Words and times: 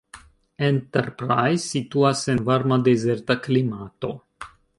Enterprise 0.67 1.61
situas 1.75 2.25
en 2.35 2.41
varma 2.49 2.81
dezerta 2.89 3.37
klimato. 3.45 4.13